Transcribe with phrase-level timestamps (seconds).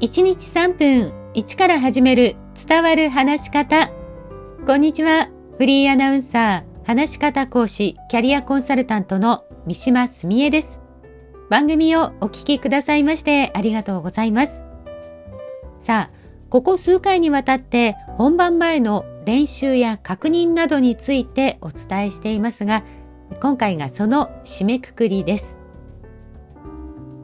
[0.00, 3.90] 1日3分1から始める伝わる話し方。
[4.64, 5.28] こんにちは。
[5.56, 10.80] フリーアナウンサー、話し方講師、キャリアコンサルタントの三島澄江です。
[11.50, 14.62] 番組をお聞きくださいましてありがとうございます。
[15.80, 16.16] さあ、
[16.48, 22.84] ここ数回にわたって本番前の練習や確認などについてお伝えしていますが、
[23.40, 25.58] 今回がその締めくくりです。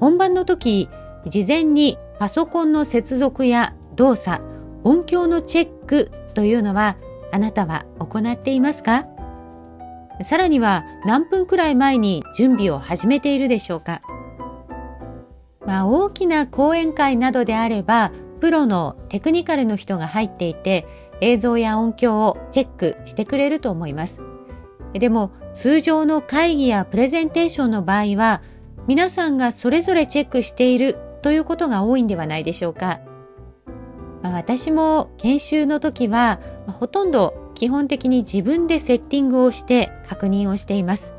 [0.00, 0.88] 本番の時、
[1.26, 4.42] 事前にパソコンの接続や動作、
[4.84, 6.96] 音響のチェックというのは
[7.30, 9.06] あなたは行っていますか？
[10.22, 14.02] さらには何分くらい前に準備を始めているでしょうか？
[15.64, 20.86] まあ、大きな講演会などであればプロのテクニカルの人が入っていて
[21.20, 24.20] 映像や音響をチェックしてくれると思います。
[24.92, 28.42] でも通常の会議やプレゼンテーションの場合は
[28.86, 33.00] 皆さんがそれぞれチェックしているということが多いんではないでしょうか。
[34.22, 41.14] まあ、私も研修の時は、まあ、ほとんど基本的に自分でセッティングをして確認をしています。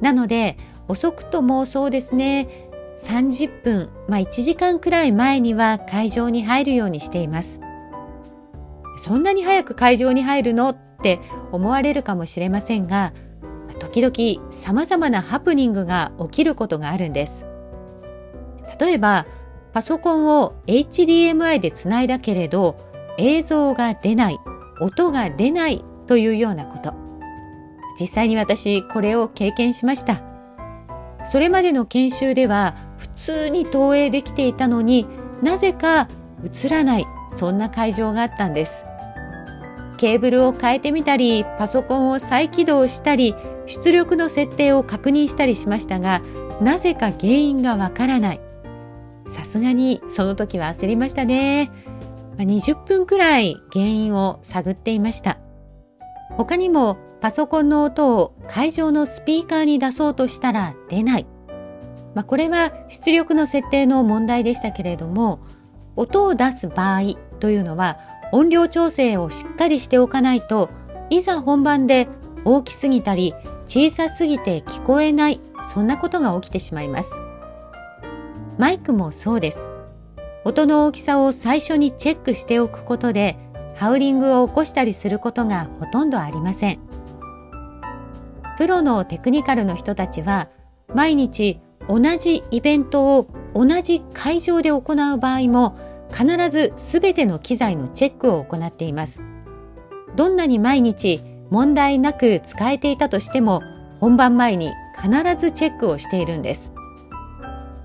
[0.00, 0.56] なので
[0.88, 2.48] 遅くともそうですね
[2.96, 7.60] 30分、まあ、1時間くらい前には会場に入るようにしています。
[8.96, 11.20] そんなに早く会場に入るのって
[11.52, 13.12] 思われるかもしれませんが
[13.80, 17.46] 時々様々なハプニングが起きることがあるんです。
[18.78, 19.26] 例えば、
[19.72, 22.76] パソコンを HDMI でつないだけれど、
[23.18, 24.38] 映像が出ない、
[24.80, 26.94] 音が出ないというようなこと。
[28.00, 30.22] 実際に私、これを経験しました。
[31.24, 35.06] それまでの研修では、普通に投影できていたのに
[35.42, 36.08] なぜか
[36.44, 38.84] 映らない、そんな会場があったんです。
[39.96, 43.34] ケーブルを変えてみたり、パソコンを再起動したり、
[43.66, 46.22] 出力の設定を確認したりしましたが、
[46.60, 48.40] なぜか原因がわからない。
[49.34, 51.72] さすがにその時は焦りましたね。
[52.38, 55.38] 20分くらい原因を探っていました。
[56.36, 61.26] 他にもパソコンの音を会場のスピーカーに出そうとしたら出ない。
[62.14, 65.40] まあ、これは出力の設定の問題でしたけれども、
[65.96, 67.98] 音を出す場合というのは
[68.30, 70.70] 音量調整をしっかりしておかないと
[71.10, 72.08] いざ本番で
[72.44, 73.34] 大きすぎたり
[73.66, 77.23] 小さすぎて聞こえないそんなことが起きてしまいます
[78.56, 79.70] マイクもそうです。
[80.44, 83.36] 音の大きさを最初にチェックしておくことで
[83.74, 86.78] ハウリングを起こしたりすることがほとんどありません。
[88.56, 90.48] プロのテクニカルの人たちは
[90.94, 95.76] 毎日同じイベントを同じ会場で行う場合も
[96.10, 99.24] 必ず全ての機材のチェックを行っています。
[100.14, 103.62] どんなに毎日問題なく使えていたとしても
[103.98, 106.72] 本番前に必ずチェックをしているんです。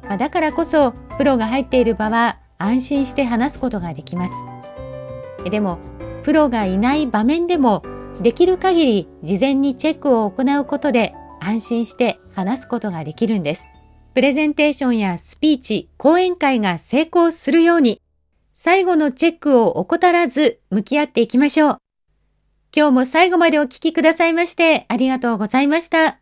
[0.10, 4.34] まあ、だからこそプロが入っている場は安心して話すことができます。
[5.50, 5.80] でも
[6.24, 7.84] プロがいない場面でも
[8.20, 13.70] できる限り事前にチェックを行うことで安心して話すことができるんです。
[14.14, 18.02] プレゼンテーションやスピーチ、講演会が成功するように
[18.54, 21.78] 最後のチェックを怠らず向き合っていきましょう。
[22.76, 26.20] 今日も最後までお聞きくださいましてありがとうございました。